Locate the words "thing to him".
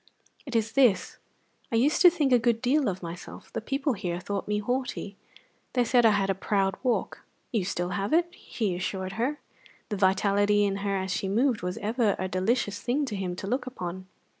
12.81-13.35